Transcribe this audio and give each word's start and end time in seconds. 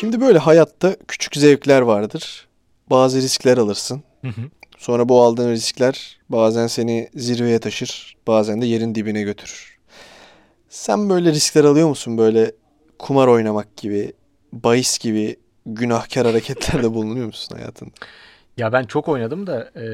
Şimdi 0.00 0.20
böyle 0.20 0.38
hayatta 0.38 0.96
küçük 1.08 1.36
zevkler 1.36 1.80
vardır. 1.80 2.46
Bazı 2.90 3.22
riskler 3.22 3.58
alırsın. 3.58 4.02
Hı 4.22 4.28
hı. 4.28 4.40
Sonra 4.78 5.08
bu 5.08 5.22
aldığın 5.22 5.50
riskler 5.50 6.18
bazen 6.28 6.66
seni 6.66 7.08
zirveye 7.14 7.58
taşır, 7.58 8.16
bazen 8.26 8.62
de 8.62 8.66
yerin 8.66 8.94
dibine 8.94 9.22
götürür. 9.22 9.78
Sen 10.68 11.10
böyle 11.10 11.32
riskler 11.32 11.64
alıyor 11.64 11.88
musun? 11.88 12.18
Böyle 12.18 12.52
kumar 12.98 13.26
oynamak 13.28 13.76
gibi, 13.76 14.12
bahis 14.52 14.98
gibi 14.98 15.36
günahkar 15.66 16.26
hareketlerde 16.26 16.94
bulunuyor 16.94 17.26
musun 17.26 17.56
hayatında? 17.56 17.90
Ya 18.56 18.72
ben 18.72 18.84
çok 18.84 19.08
oynadım 19.08 19.46
da 19.46 19.70
e, 19.76 19.84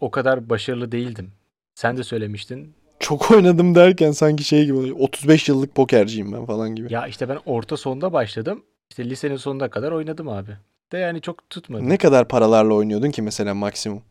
o 0.00 0.10
kadar 0.10 0.50
başarılı 0.50 0.92
değildim. 0.92 1.32
Sen 1.74 1.96
de 1.96 2.02
söylemiştin. 2.02 2.74
Çok 3.00 3.30
oynadım 3.30 3.74
derken 3.74 4.10
sanki 4.10 4.44
şey 4.44 4.64
gibi 4.64 4.76
oluyor. 4.76 4.96
35 4.98 5.48
yıllık 5.48 5.74
pokerciyim 5.74 6.32
ben 6.32 6.46
falan 6.46 6.74
gibi. 6.74 6.92
Ya 6.92 7.06
işte 7.06 7.28
ben 7.28 7.38
orta 7.46 7.76
sonda 7.76 8.12
başladım. 8.12 8.62
İşte 8.90 9.10
lisenin 9.10 9.36
sonuna 9.36 9.70
kadar 9.70 9.92
oynadım 9.92 10.28
abi. 10.28 10.50
De 10.92 10.98
yani 10.98 11.20
çok 11.20 11.50
tutmadı. 11.50 11.88
Ne 11.88 11.96
kadar 11.96 12.28
paralarla 12.28 12.74
oynuyordun 12.74 13.10
ki 13.10 13.22
mesela 13.22 13.54
maksimum? 13.54 14.02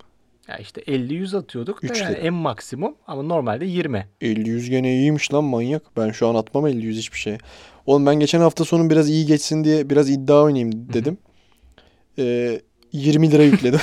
Ya 0.47 0.57
işte 0.57 0.81
50-100 0.81 1.37
atıyorduk 1.37 1.83
da 1.83 1.87
Üçte. 1.87 2.03
yani 2.03 2.15
en 2.15 2.33
maksimum 2.33 2.95
ama 3.07 3.23
normalde 3.23 3.65
20. 3.65 4.07
50-100 4.21 4.69
gene 4.69 4.93
iyiymiş 4.95 5.33
lan 5.33 5.43
manyak. 5.43 5.81
Ben 5.97 6.11
şu 6.11 6.27
an 6.27 6.35
atmam 6.35 6.67
50-100 6.67 6.91
hiçbir 6.91 7.17
şey. 7.17 7.37
Oğlum 7.85 8.05
ben 8.05 8.15
geçen 8.15 8.39
hafta 8.39 8.65
sonu 8.65 8.89
biraz 8.89 9.09
iyi 9.09 9.25
geçsin 9.25 9.63
diye 9.63 9.89
biraz 9.89 10.09
iddia 10.09 10.41
oynayayım 10.43 10.93
dedim. 10.93 11.17
Ee, 12.19 12.61
20 12.91 13.31
lira 13.31 13.43
yükledim. 13.43 13.79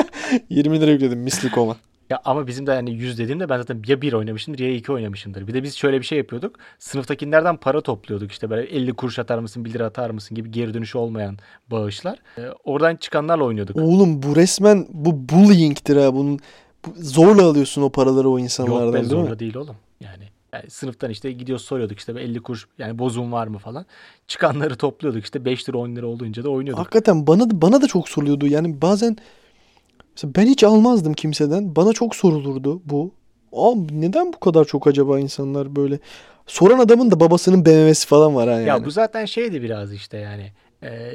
20 0.50 0.80
lira 0.80 0.90
yükledim 0.90 1.18
misli 1.18 1.50
koma. 1.50 1.76
Ya 2.10 2.20
ama 2.24 2.46
bizim 2.46 2.66
de 2.66 2.72
yani 2.72 2.90
100 2.90 3.18
dediğimde 3.18 3.48
ben 3.48 3.58
zaten 3.58 3.82
ya 3.86 4.02
1 4.02 4.12
oynamışımdır 4.12 4.58
ya 4.58 4.74
2 4.74 4.92
oynamışımdır. 4.92 5.46
Bir 5.46 5.54
de 5.54 5.62
biz 5.62 5.76
şöyle 5.76 6.00
bir 6.00 6.06
şey 6.06 6.18
yapıyorduk. 6.18 6.56
Sınıftakilerden 6.78 7.56
para 7.56 7.80
topluyorduk. 7.80 8.32
İşte 8.32 8.50
böyle 8.50 8.62
50 8.62 8.92
kuruş 8.92 9.18
atar 9.18 9.38
mısın 9.38 9.64
1 9.64 9.72
lira 9.72 9.84
atar 9.86 10.10
mısın 10.10 10.34
gibi 10.34 10.50
geri 10.50 10.74
dönüşü 10.74 10.98
olmayan 10.98 11.38
bağışlar. 11.70 12.18
Ee, 12.38 12.42
oradan 12.64 12.96
çıkanlarla 12.96 13.44
oynuyorduk. 13.44 13.76
Oğlum 13.76 14.22
bu 14.22 14.36
resmen 14.36 14.86
bu 14.90 15.28
bullying'tir 15.28 15.96
ha. 15.96 16.14
Bunun 16.14 16.38
bu- 16.86 16.94
zorla 17.02 17.42
alıyorsun 17.44 17.82
o 17.82 17.90
paraları 17.90 18.28
o 18.28 18.32
Yok 18.32 18.40
insanlardan 18.40 18.92
be 18.92 18.96
değil 18.96 19.06
zorla 19.10 19.30
mi? 19.30 19.38
değil 19.38 19.54
oğlum. 19.56 19.76
Yani, 20.00 20.24
yani 20.52 20.70
sınıftan 20.70 21.10
işte 21.10 21.32
gidiyoruz 21.32 21.64
soruyorduk 21.64 21.98
işte 21.98 22.12
50 22.12 22.40
kuruş 22.42 22.66
yani 22.78 22.98
bozum 22.98 23.32
var 23.32 23.46
mı 23.46 23.58
falan. 23.58 23.86
Çıkanları 24.28 24.76
topluyorduk 24.76 25.24
işte 25.24 25.44
5 25.44 25.68
lira 25.68 25.78
10 25.78 25.96
lira 25.96 26.06
olduğunca 26.06 26.44
da 26.44 26.48
oynuyorduk. 26.48 26.80
Hakikaten 26.84 27.26
bana 27.26 27.50
da, 27.50 27.62
bana 27.62 27.82
da 27.82 27.86
çok 27.86 28.08
soruluyordu. 28.08 28.46
Yani 28.46 28.82
bazen 28.82 29.16
mesela 30.22 30.32
ben 30.36 30.50
hiç 30.50 30.64
almazdım 30.64 31.12
kimseden. 31.12 31.76
Bana 31.76 31.92
çok 31.92 32.16
sorulurdu 32.16 32.82
bu. 32.84 33.10
Abi 33.52 34.00
neden 34.00 34.32
bu 34.32 34.40
kadar 34.40 34.64
çok 34.64 34.86
acaba 34.86 35.18
insanlar 35.20 35.76
böyle? 35.76 35.98
Soran 36.46 36.78
adamın 36.78 37.10
da 37.10 37.20
babasının 37.20 37.66
BMW'si 37.66 38.06
falan 38.06 38.34
var 38.34 38.48
ha 38.48 38.54
yani. 38.54 38.68
Ya 38.68 38.84
bu 38.84 38.90
zaten 38.90 39.24
şeydi 39.24 39.62
biraz 39.62 39.92
işte 39.92 40.18
yani. 40.18 40.52
Ee, 40.82 41.12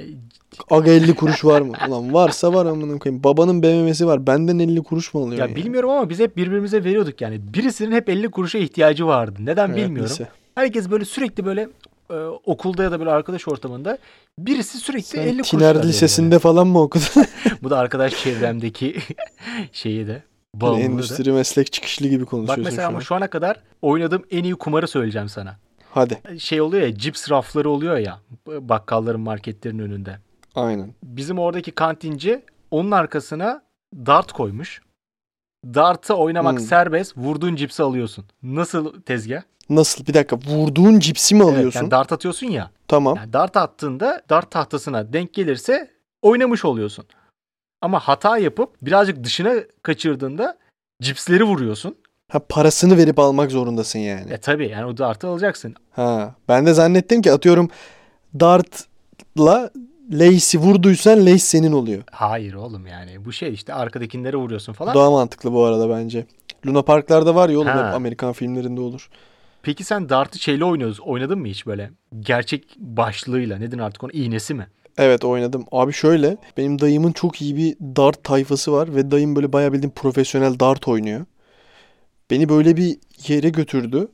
Aga 0.70 0.92
50 0.92 1.16
kuruş 1.16 1.45
var 1.45 1.61
mı? 1.61 1.73
Ulan 1.88 2.14
varsa 2.14 2.53
var 2.53 2.66
amına 2.66 3.00
koyayım. 3.00 3.23
Babanın 3.23 3.64
BMW'si 3.64 4.08
var. 4.08 4.28
Benden 4.28 4.59
50 4.59 4.83
kuruş 4.83 5.14
mu 5.14 5.22
alıyor? 5.23 5.50
ya 5.50 5.56
bilmiyorum 5.56 5.89
ama 5.89 6.09
biz 6.09 6.20
hep 6.20 6.38
birbirimize 6.38 6.83
veriyorduk 6.83 7.22
yani. 7.22 7.53
Birisinin 7.53 7.92
hep 7.92 8.09
50 8.09 8.31
kuruşa 8.31 8.58
ihtiyacı 8.58 9.08
vardı. 9.08 9.39
Neden 9.39 9.67
Evet, 9.70 9.78
bilmiyorum. 9.78 10.09
lise. 10.11 10.28
Herkes 10.56 10.89
böyle 10.89 11.06
sürekli 11.06 11.45
böyle 11.45 11.70
e, 12.09 12.14
okulda 12.45 12.84
ya 12.84 12.92
da 12.92 13.00
böyle 13.00 13.11
arkadaş 13.11 13.48
ortamında 13.48 13.98
birisi 14.39 14.78
sürekli 14.78 15.03
Sen 15.03 15.22
50 15.22 15.38
kuruş 15.38 15.50
Tiner 15.50 15.84
Lisesi'nde 15.84 16.39
falan 16.39 16.67
mı 16.67 16.81
okudun? 16.81 17.25
Bu 17.64 17.70
da 17.70 17.78
arkadaş 17.78 18.23
çevremdeki 18.23 18.95
şeyi 19.72 20.08
de 20.08 20.23
da. 20.61 20.80
endüstri 20.80 21.31
meslek 21.31 21.72
çıkışlı 21.72 22.08
gibi 22.08 22.23
Bak 22.23 22.30
konuşuyorsun 22.30 22.64
mesela 22.64 22.81
şu 22.81 22.88
ama 22.88 23.02
şu 23.02 23.16
ana 23.16 23.28
kadar 23.28 23.59
oynadığım 23.81 24.23
en 24.31 24.44
iyi 24.44 24.56
kumarı 24.56 24.88
söyleyeceğim 24.88 25.30
sana. 25.30 25.58
Hadi. 25.92 26.39
Şey 26.39 26.61
oluyor 26.61 26.88
ya 26.88 26.95
cips 26.98 27.31
rafları 27.31 27.70
oluyor 27.70 27.98
ya 27.98 28.20
bakkalların 28.48 29.22
marketlerin 29.22 29.80
önünde. 29.80 30.17
Aynen. 30.55 30.94
Bizim 31.04 31.39
oradaki 31.39 31.71
kantinci 31.71 32.42
onun 32.71 32.92
arkasına 32.92 33.61
dart 33.95 34.32
koymuş. 34.32 34.82
Dart'ı 35.73 36.14
oynamak 36.14 36.59
Hmm. 36.59 36.65
serbest. 36.65 37.17
Vurduğun 37.17 37.55
cipsi 37.55 37.83
alıyorsun. 37.83 38.26
Nasıl 38.43 39.02
tezgah? 39.02 39.42
Nasıl? 39.70 40.05
Bir 40.05 40.14
dakika. 40.14 40.37
Vurduğun 40.48 40.99
cipsi 40.99 41.36
mi 41.36 41.43
Evet, 41.43 41.53
alıyorsun? 41.53 41.80
yani 41.80 41.92
dart 41.92 42.11
atıyorsun 42.11 42.48
ya. 42.48 42.71
Tamam. 42.87 43.15
Yani 43.15 43.33
dart 43.33 43.58
attığında 43.58 44.21
dart 44.30 44.52
tahtasına 44.52 45.14
denk 45.14 45.33
gelirse 45.33 45.92
oynamış 46.21 46.65
oluyorsun. 46.65 47.05
Ama 47.81 47.99
hata 47.99 48.37
yapıp 48.37 48.70
birazcık 48.81 49.23
dışına 49.23 49.53
kaçırdığında 49.81 50.58
cipsleri 51.02 51.43
vuruyorsun. 51.43 51.95
Ha 52.32 52.39
parasını 52.49 52.97
verip 52.97 53.20
almak 53.20 53.52
zorundasın 53.52 53.99
yani. 53.99 54.32
E 54.33 54.37
tabi 54.37 54.67
yani 54.70 54.86
o 54.86 54.97
dartı 54.97 55.27
alacaksın. 55.27 55.76
Ha. 55.92 56.36
Ben 56.47 56.65
de 56.65 56.73
zannettim 56.73 57.21
ki 57.21 57.32
atıyorum 57.32 57.70
dartla 58.39 59.70
Lace'i 60.11 60.61
vurduysan 60.61 61.21
Lace 61.26 61.38
senin 61.38 61.71
oluyor. 61.71 62.04
Hayır 62.11 62.54
oğlum 62.54 62.88
yani 62.88 63.26
bu 63.26 63.32
şey 63.33 63.54
işte 63.54 63.73
arkadakilere 63.73 64.38
vuruyorsun 64.38 64.73
falan. 64.73 64.95
Daha 64.95 65.11
mantıklı 65.11 65.54
bu 65.54 65.64
arada 65.64 65.89
bence. 65.89 66.26
Luna 66.67 66.82
Parklarda 66.82 67.36
var 67.36 67.49
ya 67.49 67.60
oğlum 67.60 67.67
Ha. 67.67 67.88
hep 67.88 67.93
Amerikan 67.93 68.33
filmlerinde 68.33 68.82
olur. 68.82 69.10
Peki 69.61 69.83
sen 69.83 70.10
dartı 70.10 70.39
şeyle 70.39 70.65
oynuyoruz. 70.65 70.99
Oynadın 70.99 71.39
mı 71.39 71.48
hiç 71.48 71.67
böyle? 71.67 71.92
Gerçek 72.20 72.76
başlığıyla. 72.77 73.58
Nedir 73.58 73.80
artık 73.80 74.04
onun 74.04 74.14
iğnesi 74.15 74.54
mi? 74.54 74.67
Evet 74.98 75.26
oynadım. 75.26 75.65
Abi 75.71 75.94
şöyle 75.94 76.38
benim 76.58 76.82
dayımın 76.82 77.11
çok 77.11 77.42
iyi 77.42 77.55
bir 77.55 77.76
dart 77.80 78.23
tayfası 78.23 78.71
var 78.71 78.95
ve 78.95 79.11
dayım 79.11 79.36
böyle 79.36 79.54
bayağı 79.54 79.73
bildiğin 79.73 79.92
profesyonel 79.92 80.60
dart 80.60 80.88
oynuyor. 80.88 81.26
Beni 82.32 82.49
böyle 82.49 82.77
bir 82.77 82.98
yere 83.27 83.49
götürdü. 83.49 84.08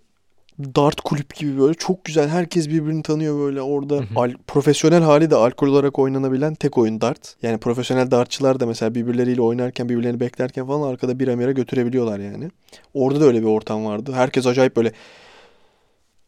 Dart 0.59 1.01
kulüp 1.01 1.35
gibi 1.35 1.59
böyle 1.59 1.73
çok 1.73 2.05
güzel. 2.05 2.29
Herkes 2.29 2.69
birbirini 2.69 3.03
tanıyor 3.03 3.39
böyle 3.39 3.61
orada. 3.61 3.95
Hı 3.95 3.99
hı. 3.99 4.05
Al- 4.15 4.33
profesyonel 4.47 5.01
hali 5.03 5.31
de 5.31 5.35
alkol 5.35 5.67
olarak 5.67 5.99
oynanabilen 5.99 6.55
tek 6.55 6.77
oyun 6.77 7.01
dart. 7.01 7.35
Yani 7.41 7.57
profesyonel 7.57 8.11
dartçılar 8.11 8.59
da 8.59 8.65
mesela 8.65 8.95
birbirleriyle 8.95 9.41
oynarken 9.41 9.89
birbirlerini 9.89 10.19
beklerken 10.19 10.67
falan 10.67 10.89
arkada 10.89 11.19
bir 11.19 11.27
amire 11.27 11.51
götürebiliyorlar 11.51 12.19
yani. 12.19 12.51
Orada 12.93 13.21
da 13.21 13.25
öyle 13.25 13.41
bir 13.41 13.47
ortam 13.47 13.85
vardı. 13.85 14.11
Herkes 14.15 14.45
acayip 14.47 14.75
böyle 14.75 14.91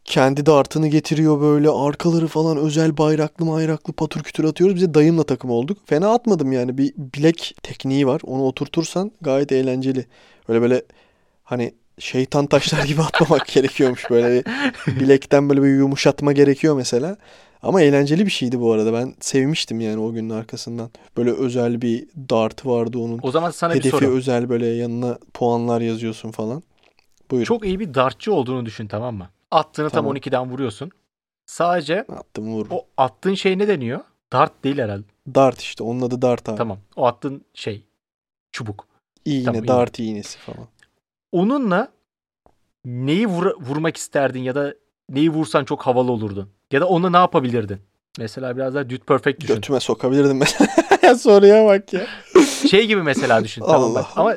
kendi 0.06 0.46
dartını 0.46 0.88
getiriyor 0.88 1.42
böyle 1.42 1.70
arkaları 1.70 2.28
falan 2.28 2.58
özel 2.58 2.98
bayraklı 2.98 3.48
bayraklı 3.48 3.94
patır 3.94 4.24
kütür 4.24 4.44
atıyoruz. 4.44 4.76
Biz 4.76 4.84
de 4.84 4.94
dayımla 4.94 5.24
takım 5.24 5.50
olduk. 5.50 5.78
Fena 5.86 6.14
atmadım 6.14 6.52
yani 6.52 6.78
bir 6.78 6.94
bilek 6.98 7.56
tekniği 7.64 8.08
var. 8.08 8.22
Onu 8.24 8.44
oturtursan 8.44 9.12
gayet 9.22 9.52
eğlenceli. 9.52 10.06
Öyle 10.48 10.62
böyle 10.62 10.84
hani 11.44 11.74
şeytan 12.00 12.46
taşlar 12.48 12.84
gibi 12.84 13.02
atmamak 13.14 13.48
gerekiyormuş 13.48 14.10
böyle 14.10 14.44
bir 14.88 15.00
bilekten 15.00 15.50
böyle 15.50 15.64
bir 15.64 15.68
yumuşatma 15.68 16.32
gerekiyor 16.32 16.76
mesela. 16.76 17.18
Ama 17.62 17.82
eğlenceli 17.82 18.26
bir 18.26 18.32
şeydi 18.32 18.60
bu 18.60 18.72
arada. 18.72 18.94
Ben 18.94 19.14
sevmiştim 19.20 19.80
yani 19.82 19.98
o 20.02 20.12
günün 20.14 20.30
arkasından. 20.30 20.90
Böyle 21.18 21.32
özel 21.32 21.82
bir 21.82 22.08
dart 22.30 22.66
vardı 22.66 22.98
onun. 22.98 23.20
O 23.22 23.32
zaman 23.32 23.52
sana 23.52 23.74
bir 23.74 23.80
Hedefi 23.80 23.90
soru. 23.98 24.06
özel 24.16 24.50
böyle 24.50 24.66
yanına 24.68 25.18
puanlar 25.34 25.82
yazıyorsun 25.82 26.32
falan. 26.32 26.64
Buyurun. 27.32 27.46
Çok 27.46 27.66
iyi 27.66 27.80
bir 27.80 27.94
dartçı 27.94 28.34
olduğunu 28.34 28.66
düşün 28.66 28.88
tamam 28.88 29.16
mı? 29.16 29.30
Attığını 29.52 29.90
Tamam. 29.90 30.14
tam 30.14 30.18
12'den 30.22 30.52
vuruyorsun. 30.52 30.92
Sadece 31.46 32.00
Attım 32.02 32.48
vururum. 32.54 32.72
o 32.72 32.86
attığın 32.98 33.34
şey 33.34 33.58
ne 33.58 33.68
deniyor? 33.68 34.00
Dart 34.34 34.64
değil 34.64 34.78
herhalde. 34.78 35.04
Dart 35.36 35.62
işte. 35.62 35.84
Onun 35.84 36.02
adı 36.02 36.22
dart 36.22 36.50
abi. 36.50 36.58
Tamam. 36.58 36.78
O 36.96 37.06
attığın 37.06 37.46
şey 37.54 37.84
çubuk. 38.52 38.88
İğne, 39.26 39.44
Tamam, 39.46 39.60
iğne. 39.64 39.68
dart 39.68 40.00
iğnesi 40.00 40.38
falan. 40.38 40.68
Onunla 41.34 41.88
neyi 42.86 43.26
vur- 43.28 43.56
vurmak 43.60 43.98
isterdin 43.98 44.40
ya 44.40 44.56
da 44.56 44.74
neyi 45.10 45.30
vursan 45.30 45.66
çok 45.66 45.82
havalı 45.82 46.12
olurdun? 46.12 46.50
Ya 46.72 46.82
da 46.82 46.88
onunla 46.88 47.10
ne 47.10 47.18
yapabilirdin? 47.18 47.80
Mesela 48.20 48.56
biraz 48.58 48.76
daha 48.76 48.90
Dude 48.90 48.98
Perfect 48.98 49.42
düşün. 49.42 49.56
Götüme 49.56 49.80
sokabilirdim 49.80 50.38
mesela. 50.38 50.70
ya 51.04 51.16
soruya 51.16 51.66
bak 51.66 51.94
ya. 51.94 52.02
Şey 52.70 52.88
gibi 52.88 53.04
mesela 53.04 53.44
düşün. 53.44 53.64
tamam 53.66 53.96
bak. 53.96 54.06
Allah. 54.16 54.22
Ama 54.22 54.36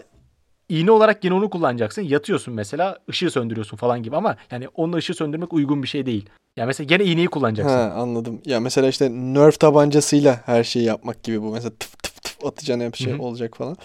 iğne 0.68 0.90
olarak 0.90 1.24
yine 1.24 1.34
onu 1.34 1.50
kullanacaksın. 1.50 2.02
Yatıyorsun 2.02 2.54
mesela 2.54 2.98
ışığı 3.10 3.30
söndürüyorsun 3.30 3.76
falan 3.76 4.02
gibi 4.02 4.16
ama 4.16 4.36
yani 4.50 4.68
onunla 4.68 4.96
ışığı 4.96 5.14
söndürmek 5.14 5.52
uygun 5.52 5.82
bir 5.82 5.88
şey 5.88 6.06
değil. 6.06 6.28
Yani 6.56 6.66
mesela 6.66 6.86
gene 6.86 7.04
iğneyi 7.04 7.26
kullanacaksın. 7.28 7.76
Ha 7.76 7.94
anladım. 7.96 8.40
Ya 8.46 8.60
mesela 8.60 8.88
işte 8.88 9.10
Nerf 9.10 9.60
tabancasıyla 9.60 10.40
her 10.46 10.64
şeyi 10.64 10.84
yapmak 10.84 11.22
gibi 11.22 11.42
bu. 11.42 11.52
Mesela 11.52 11.70
tıf 11.80 11.98
tıf 12.02 12.22
tıf 12.22 12.44
atacaksın 12.44 12.84
hep 12.86 12.96
şey 12.96 13.12
Hı 13.12 13.16
hı. 13.16 13.22
olacak 13.22 13.56
falan. 13.56 13.76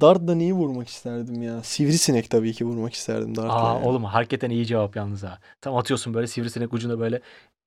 Dart'la 0.00 0.34
neyi 0.34 0.52
vurmak 0.52 0.88
isterdim 0.88 1.42
ya? 1.42 1.62
Sivrisinek 1.62 2.30
tabii 2.30 2.52
ki 2.52 2.64
vurmak 2.64 2.94
isterdim 2.94 3.36
Dart'la. 3.36 3.52
Aa 3.54 3.74
yani. 3.74 3.86
oğlum 3.86 4.04
hakikaten 4.04 4.50
iyi 4.50 4.66
cevap 4.66 4.96
yalnız 4.96 5.22
ha. 5.22 5.38
Tam 5.60 5.76
atıyorsun 5.76 6.14
böyle 6.14 6.26
sivrisinek 6.26 6.72
ucuna 6.74 7.00
böyle 7.00 7.20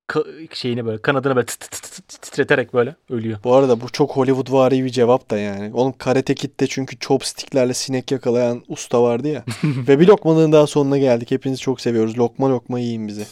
ka- 0.10 0.56
şeyini 0.56 0.86
böyle 0.86 1.02
kanadını 1.02 1.36
böyle 1.36 1.46
titreterek 2.08 2.74
böyle 2.74 2.96
ölüyor. 3.10 3.38
Bu 3.44 3.56
arada 3.56 3.82
bu 3.82 3.90
çok 3.90 4.12
Hollywoodvari 4.18 4.84
bir 4.86 4.90
cevap 4.90 5.30
da 5.32 5.38
yani. 5.38 5.72
Oğlum 5.74 5.94
Karate 5.98 6.36
Kid'de 6.36 6.68
çünkü 6.68 7.00
chopsticklerle 7.00 7.74
sinek 7.74 8.12
yakalayan 8.12 8.64
usta 8.68 9.04
vardı 9.04 9.28
ya. 9.28 9.44
Ve 9.64 10.00
bir 10.00 10.08
lokmalığın 10.08 10.52
daha 10.52 10.68
sonuna 10.68 10.98
geldik. 10.98 11.32
Hepinizi 11.32 11.62
çok 11.62 11.82
seviyoruz. 11.82 12.18
Lokma 12.18 12.50
lokma 12.50 12.80
yiyin 12.80 13.08
bizi. 13.08 13.26